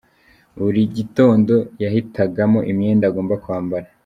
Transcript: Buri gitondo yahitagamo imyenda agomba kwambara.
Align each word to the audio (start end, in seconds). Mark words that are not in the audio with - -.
Buri 0.59 0.81
gitondo 0.97 1.53
yahitagamo 1.83 2.59
imyenda 2.71 3.03
agomba 3.07 3.35
kwambara. 3.43 3.87